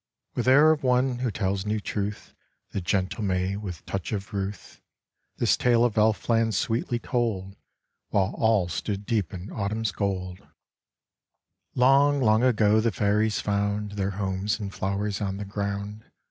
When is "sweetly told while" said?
6.55-8.33